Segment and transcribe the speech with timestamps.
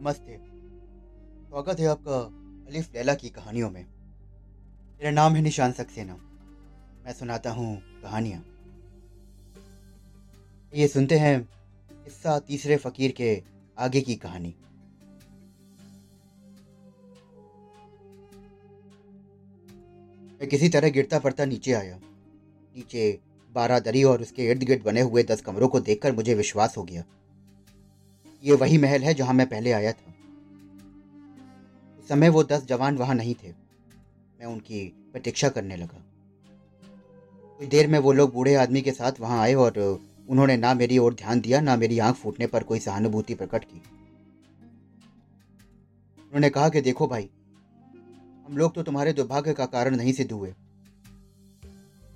[0.00, 0.36] नमस्ते
[1.48, 2.18] स्वागत है आपका
[2.68, 6.14] अलिफ लैला की कहानियों में। मेरा नाम है निशान सक्सेना।
[7.04, 8.44] मैं सुनाता हूँ कहानियाँ।
[10.74, 11.48] ये सुनते हैं
[12.04, 13.42] किस्सा तीसरे फकीर के
[13.78, 14.54] आगे की कहानी।
[20.40, 22.00] मैं किसी तरह गिरता पड़ता नीचे आया।
[22.76, 23.18] नीचे
[23.52, 27.04] बारादरी और उसके इर्द गिर्द बने हुए दस कमरों को देखकर मुझे विश्वास हो गया।
[28.44, 30.14] ये वही महल है जहाँ मैं पहले आया था।
[31.98, 33.48] उस समय वो दस जवान वहाँ नहीं थे।
[34.40, 36.04] मैं उनकी प्रतीक्षा करने लगा।
[37.58, 40.98] कुछ देर में वो लोग बूढ़े आदमी के साथ वहाँ आए और उन्होंने ना मेरी
[40.98, 43.82] ओर ध्यान दिया, ना मेरी आँख फूटने पर कोई सहानुभूति प्रकट की।
[46.18, 47.30] उन्होंने कहा कि देखो भाई,
[48.48, 50.54] हम लोग तो तुम्हारे दुर्भाग्य का कारण नहीं सिद्ध हुए।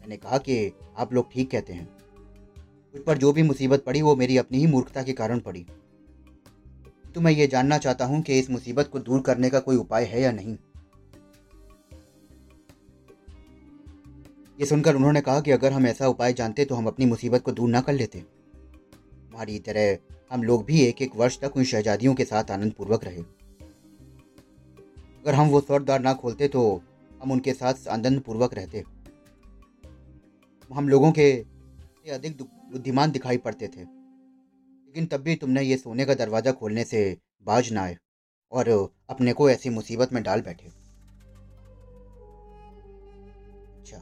[0.00, 1.88] मैंने कहा कि आप लोग ठीक कहते हैं।
[2.94, 5.66] मुझ पर जो भी मुसीबत पड़ी, वो मेरी अपनी ही मूर्खता के कारण पड़ी।
[7.14, 10.04] तो मैं ये जानना चाहता हूँ कि इस मुसीबत को दूर करने का कोई उपाय
[10.04, 10.56] है या नहीं।
[14.58, 17.52] ये सुनकर उन्होंने कहा कि अगर हम ऐसा उपाय जानते तो हम अपनी मुसीबत को
[17.52, 19.96] दूर ना कर लेते। हमारी तरह
[20.30, 23.22] हम लोग भी एक एक वर्ष तक उन शहजादियों के साथ आनंद पूर्वक रहे।
[25.20, 26.82] अगर हम वो स्वर द्वार ना खोलते तो
[27.22, 28.84] हम उनके साथ आनंद पूर्वक रहते।
[30.70, 31.32] हम लोगों के
[32.12, 33.84] अधिक बुद्धिमान दिखाई पड़ते थे।
[34.94, 36.98] लेकिन तब भी तुमने ये सोने का दरवाज़ा खोलने से
[37.46, 37.96] बाज ना आए
[38.52, 38.68] और
[39.10, 40.66] अपने को ऐसी मुसीबत में डाल बैठे।
[43.78, 43.96] अच्छा।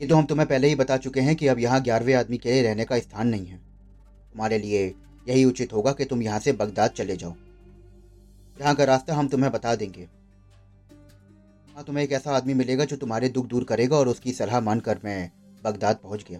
[0.00, 2.52] ये तो हम तुम्हें पहले ही बता चुके हैं कि अब यहाँ ग्यारहवें आदमी के
[2.52, 3.56] लिए रहने का स्थान नहीं है।
[4.32, 4.86] तुम्हारे लिए
[5.26, 7.34] यही उचित होगा कि तुम यहाँ से बगदाद चले जाओ।
[8.56, 10.08] यहाँ का रास्ता हम तुम्हें बता देंगे।
[11.68, 15.00] हाँ तुम्हें एक ऐसा आदमी मिलेगा जो तुम्हारे दुख दूर करेगा और उसकी सलाह मानकर
[15.04, 15.30] मैं
[15.64, 16.38] बगदाद पहुँच गया।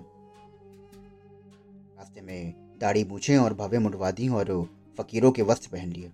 [1.98, 4.52] रास्ते में दाढ़ी मूछे और भव्य मुंडवा दी और
[4.98, 6.10] फकीरों के वस्त्र पहन लिए।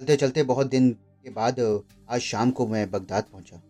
[0.00, 0.90] चलते चलते बहुत दिन
[1.24, 1.60] के बाद,
[2.10, 3.60] आज शाम को मैं बगदाद पहुँचा।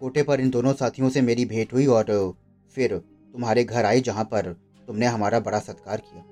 [0.00, 2.34] कोटे पर इन दोनों साथियों से मेरी भेंट हुई और
[2.76, 2.96] फिर
[3.34, 4.52] तुम्हारे घर आई जहाँ पर
[4.88, 6.24] तुमने हमारा बड़ा सत्कार किया।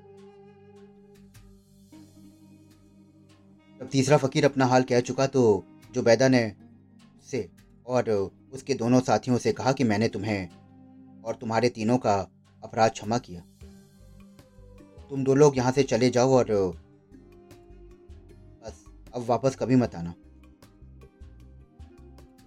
[3.80, 5.42] जब तीसरा फकीर अपना हाल कह चुका तो
[5.94, 6.52] जुबैदा ने
[7.30, 7.48] से
[7.86, 8.10] और
[8.52, 10.48] उसके दोनों साथियों से कहा कि मैंने तुम्हें
[11.28, 12.14] और तुम्हारे तीनों का
[12.62, 13.40] अपराध क्षमा किया।
[15.10, 16.46] तुम दो लोग यहाँ से चले जाओ और
[18.62, 18.84] बस,
[19.14, 20.14] अब वापस कभी मत आना।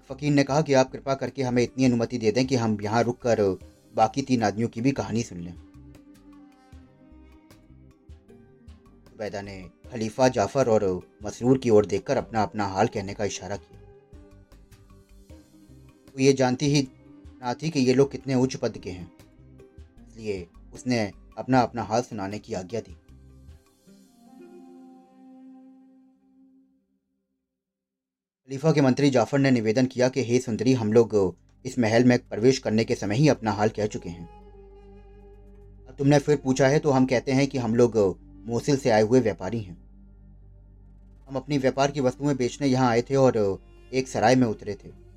[0.10, 3.04] फकीर ने कहा कि आप कृपा करके हमें इतनी अनुमति दे दें कि हम यहाँ
[3.04, 3.42] रुककर
[3.96, 5.54] बाकी तीन आदमियों की भी कहानी सुन लें।
[9.04, 9.62] जुबैदा ने
[9.92, 10.84] खलीफा, जाफ़र और
[11.26, 13.80] मसरूर की ओर देखकर अपना अपना हाल कहने का इशारा किया।
[16.08, 16.88] वो ये जानती ही
[17.42, 19.12] ना थी कि ये लोग कितने उच्च पद के हैं।
[20.08, 21.00] इसलिए उसने
[21.38, 22.92] अपना अपना हाल सुनाने की आज्ञा दी।
[28.50, 31.36] खलीफा के मंत्री जाफ़र ने निवेदन किया कि, हे सुंदरी, हम लोग
[31.66, 34.28] इस महल में प्रवेश करने के समय ही अपना हाल कह चुके हैं।
[35.88, 37.98] अब तुमने फिर पूछा है तो हम कहते हैं कि हम लोग
[38.46, 39.78] मोसिल से आए हुए व्यापारी हैं।
[41.30, 43.38] हम अपनी व्यापार की वस्तुएँ बेचने यहाँ आए थे और
[43.94, 45.11] एक सराय में उतरे थे।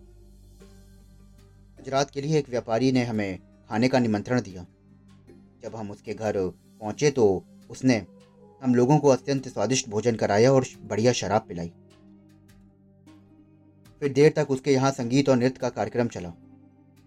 [1.84, 3.38] गुजरात के लिए एक व्यापारी ने हमें
[3.70, 4.64] खाने का निमंत्रण दिया।
[5.62, 6.36] जब हम उसके घर
[6.80, 7.24] पहुँचे तो
[7.70, 7.96] उसने
[8.62, 11.72] हम लोगों को अत्यंत स्वादिष्ट भोजन कराया और बढ़िया शराब पिलाई।
[14.02, 16.32] फिर देर तक उसके यहाँ संगीत और नृत्य का कार्यक्रम चला।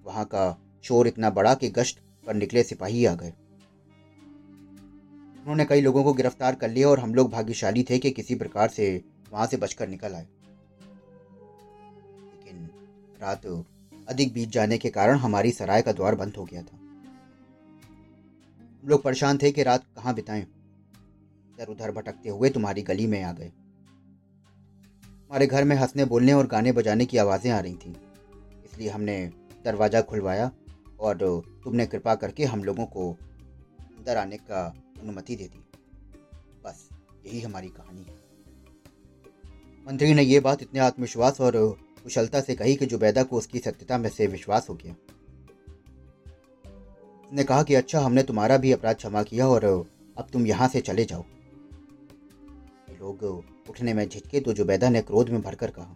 [0.05, 0.45] वहाँ का
[0.85, 3.33] शोर इतना बड़ा कि गश्त पर निकले सिपाही आ गए।
[5.39, 8.69] उन्होंने कई लोगों को गिरफ़्तार कर लिया और हम लोग भाग्यशाली थे कि किसी प्रकार
[8.69, 8.89] से
[9.31, 10.27] वहाँ से बचकर निकल आए।
[12.25, 12.69] लेकिन
[13.21, 13.45] रात
[14.07, 16.77] अधिक बीत जाने के कारण हमारी सराय का द्वार बंद हो गया था।
[18.77, 23.23] हम लोग परेशान थे कि रात कहाँ बिताएँ। इधर उधर भटकते हुए तुम्हारी गली में
[23.23, 23.51] आ गए।
[25.29, 27.93] हमारे घर में हंसने बोलने और गाने बजाने की आवाज़ें आ रही थीं।
[28.65, 29.31] इसलिए हमने
[29.65, 30.51] दरवाज़ा खुलवाया
[30.99, 31.17] और
[31.63, 33.11] तुमने कृपा करके हम लोगों को
[33.79, 35.63] अंदर आने का अनुमति दे दी।
[36.65, 36.89] बस
[37.25, 38.15] यही हमारी कहानी है।
[39.87, 41.55] मंत्री ने यह बात इतने आत्मविश्वास और
[42.03, 44.95] कुशलता से कही कि जुबैदा को उसकी सत्यता में से विश्वास हो गया।
[47.25, 49.65] उसने कहा कि अच्छा हमने तुम्हारा भी अपराध क्षमा किया और
[50.17, 51.23] अब तुम यहाँ से चले जाओ।
[52.99, 53.23] लोग
[53.69, 55.95] उठने में झिझके तो जुबैदा ने क्रोध में भरकर कहा,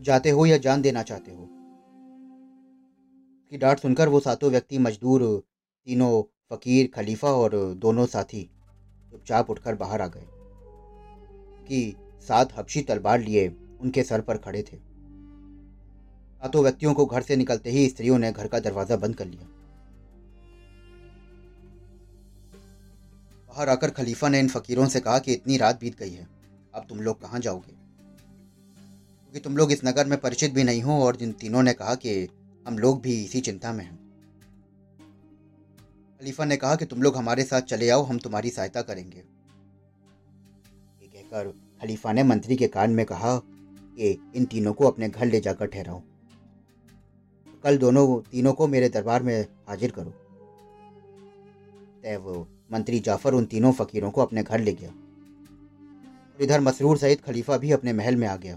[0.00, 1.48] जाते हो या जान देना चाहते हो?
[3.50, 5.42] की डांट सुनकर वो सातों व्यक्ति, मजदूर,
[5.86, 8.50] तीनों फकीर, खलीफा और दोनों साथी
[9.10, 10.26] चुपचाप उठकर बाहर आ गए।
[11.68, 11.96] कि
[12.28, 13.48] सात हबशी तलवार लिए
[13.80, 14.76] उनके सर पर खड़े थे।
[16.36, 19.48] सातों व्यक्तियों को घर से निकलते ही स्त्रियों ने घर का दरवाज़ा बंद कर लिया।
[23.48, 26.28] बाहर आकर खलीफा ने इन फकीरों से कहा कि इतनी रात बीत गई है,
[26.74, 27.72] अब तुम लोग कहाँ जाओगे?
[29.22, 31.94] क्योंकि तुम लोग इस नगर में परिचित भी नहीं हो और जिन तीनों ने कहा
[31.94, 32.28] कि
[32.66, 33.98] हम लोग भी इसी चिंता में हैं।
[36.20, 39.18] खलीफा ने कहा कि तुम लोग हमारे साथ चले आओ, हम तुम्हारी सहायता करेंगे।
[41.02, 41.52] ये कहकर
[41.82, 43.36] खलीफा ने मंत्री के कान में कहा
[43.96, 46.02] कि इन तीनों को अपने घर ले जाकर ठहराओ
[47.64, 50.10] कल दोनों तीनों को मेरे दरबार में हाजिर करो।
[52.02, 52.18] तय
[52.72, 57.56] मंत्री जाफ़र उन तीनों फकीरों को अपने घर ले गया और इधर मसरूर सईद खलीफा
[57.56, 58.56] भी अपने महल में आ गया।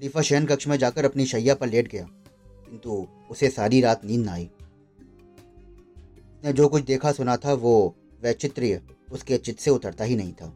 [0.00, 2.04] खलीफा शयन कक्ष में जाकर अपनी शैया पर लेट गया,
[2.66, 4.44] किंतु उसे सारी रात नींद न आई।
[6.34, 8.80] उसने जो कुछ देखा सुना था, वो वैचित्र्य
[9.12, 10.52] उसके चित्त से उतरता ही नहीं था।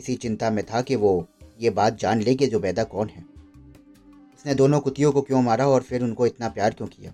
[0.00, 1.26] इसी चिंता में था कि वो
[1.60, 3.24] ये बात जान ले कि जुबैदा कौन है।
[4.34, 7.12] उसने दोनों कुतियों को क्यों मारा और फिर उनको इतना प्यार क्यों किया?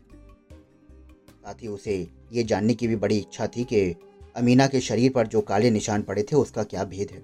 [1.31, 1.97] साथ ही उसे
[2.33, 3.81] ये जानने की भी बड़ी इच्छा थी कि
[4.37, 7.21] अमीना के शरीर पर जो काले निशान पड़े थे, उसका क्या भेद है।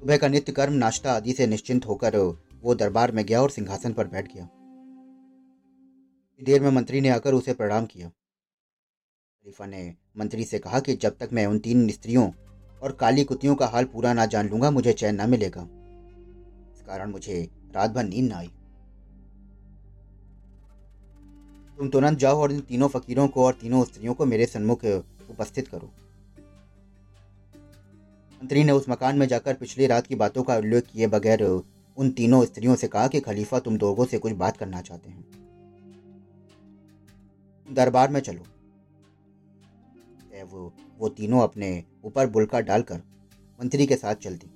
[0.00, 2.16] सुबह का नित्य कर्म नाश्ता आदि से निश्चिंत होकर
[2.62, 4.48] वो दरबार में गया और सिंहासन पर बैठ गया।
[6.40, 8.10] देर में मंत्री ने आकर उसे प्रणाम किया।
[9.44, 12.28] खलीफा ने मंत्री से कहा कि जब तक मैं उन तीन स्त्रियों
[12.82, 15.62] और काली कुतियों का हाल पूरा ना जान लूँगा, मुझे चैन ना मिलेगा।
[16.72, 18.50] इस कारण मुझे रात भर नींद ना आई।
[21.78, 25.68] तुम तुरंत जाओ और इन तीनों फकीरों को और तीनों स्त्रियों को मेरे सन्मुख उपस्थित
[25.68, 25.90] करो।
[28.42, 32.10] मंत्री ने उस मकान में जाकर पिछली रात की बातों का उल्लेख किए बगैर उन
[32.10, 35.24] तीनों स्त्रियों से कहा कि खलीफा तुम दोगों से कुछ बात करना चाहते हैं।
[37.68, 38.51] दरबार में चलो।
[40.42, 42.96] वो वो तीनों अपने ऊपर बुलका डालकर
[43.62, 44.50] मंत्री के साथ चल दी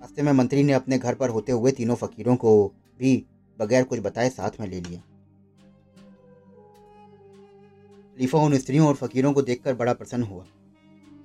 [0.00, 2.68] रास्ते में मंत्री ने अपने घर पर होते हुए तीनों फकीरों को
[2.98, 3.26] भी
[3.58, 5.00] बगैर कुछ बताए साथ में ले लिया।
[8.16, 10.42] खलीफा उन स्त्रियों और फकीरों को देखकर बड़ा प्रसन्न हुआ।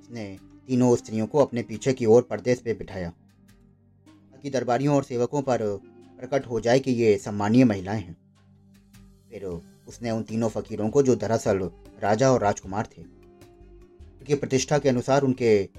[0.02, 3.10] उसने तीनों स्त्रियों को अपने पीछे की ओर परदेश पे बिठाया।
[4.08, 5.60] ताकि दरबारियों और सेवकों पर
[6.20, 8.18] प्रकट हो जाए कि ये सम्मानीय महिलाएँ हैं।
[9.32, 9.46] फिर
[9.88, 15.22] उसने उन तीनों फकीरों को जो दरअसल राजा और राजकुमार थे, उनकी प्रतिष्ठा के अनुसार
[15.22, 15.70] उनके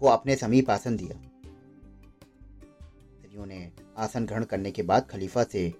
[0.00, 1.30] को अपने समीप आसन दिया।
[3.46, 5.74] ने आसन ग्रहण करने के बाद खलीफा से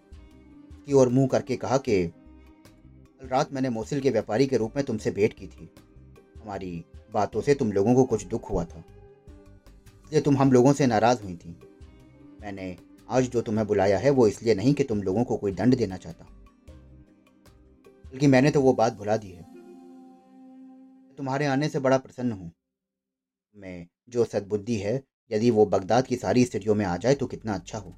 [0.87, 4.85] की ओर मुँह करके कहा कि, कल रात मैंने मोसिल के व्यापारी के रूप में
[4.85, 5.71] तुमसे भेंट की थी।
[6.43, 8.85] हमारी बातों से तुम लोगों को कुछ दुख हुआ था।
[10.05, 11.57] इसलिए तुम हम लोगों से नाराज़ हुई थी।
[12.41, 12.77] मैंने
[13.11, 15.97] आज जो तुम्हें बुलाया है वो इसलिए नहीं कि तुम लोगों को कोई दंड देना
[15.97, 16.27] चाहता।
[18.15, 19.43] बल्कि मैंने तो वो बात भुला दी है।
[21.19, 22.53] तुम्हारे आने से बड़ा प्रसन्न हूँ।
[23.57, 27.55] मैं, जो सद्बुद्धि है, यदि वो बगदाद की सारी स्थितियों में आ जाए तो कितना
[27.55, 27.91] अच्छा हो।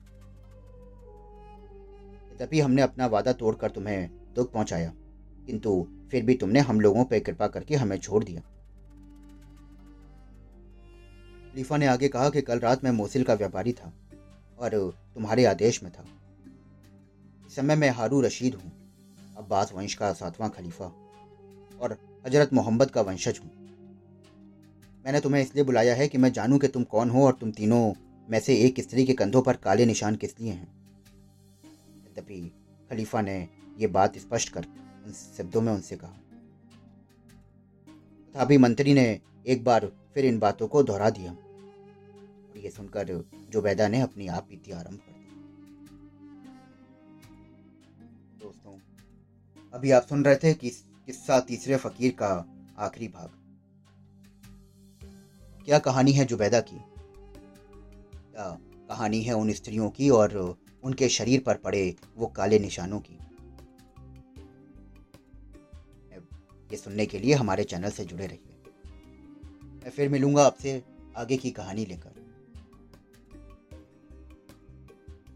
[2.38, 4.92] तभी हमने अपना वादा तोड़कर तुम्हें दुख पहुँचाया,
[5.46, 8.40] किंतु फिर भी तुमने हम लोगों पर कृपा करके हमें छोड़ दिया।
[11.52, 13.92] खलीफा ने आगे कहा कि कल रात मैं मोसिल का व्यापारी था
[14.58, 14.78] और
[15.14, 16.04] तुम्हारे आदेश में था।
[17.46, 18.85] इस समय मैं हारू रशीद हूँ।
[19.36, 20.84] अब्बास वंश का सातवां खलीफा
[21.80, 23.50] और हज़रत मोहम्मद का वंशज हूँ।
[25.04, 27.92] मैंने तुम्हें इसलिए बुलाया है कि मैं जानूं कि तुम कौन हो और तुम तीनों
[28.28, 30.68] में से एक स्त्री के कंधों पर काले निशान किस लिए हैं।
[32.06, 32.40] यद्यपि
[32.90, 33.36] खलीफा ने
[33.78, 34.66] यह बात स्पष्ट कर
[35.06, 36.16] उन शब्दों में उनसे कहा।
[38.34, 43.88] तथापि मंत्री ने एक बार फिर इन बातों को दोहरा दिया और ये सुनकर जुबैदा
[43.88, 45.14] ने अपनी आप बीती आरंभ कर
[49.76, 50.70] अभी आप सुन रहे थे कि
[51.06, 52.44] किस्सा तीसरे फकीर का
[52.78, 53.30] आखिरी भाग।
[55.64, 56.76] क्या कहानी है जुबैदा की?
[58.14, 63.18] क्या कहानी है उन स्त्रियों की और उनके शरीर पर पड़े वो काले निशानों की?
[66.70, 68.72] ये सुनने के लिए हमारे चैनल से जुड़े रहिए।
[69.64, 70.82] मैं फिर मिलूँगा आपसे
[71.16, 72.24] आगे की कहानी लेकर।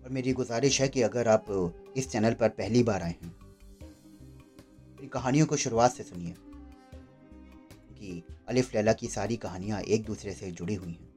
[0.04, 3.39] और मेरी गुजारिश है कि अगर आप इस चैनल पर पहली बार आए हैं
[5.12, 6.35] कहानियों को शुरुआत से सुनिए।
[7.99, 11.11] कि अलिफ लैला की सारी कहानियाँ एक दूसरे से जुड़ी हुई हैं।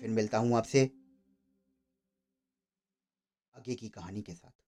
[0.00, 0.90] फिर मिलता हूँ आपसे
[3.56, 4.65] आगे की कहानी के साथ।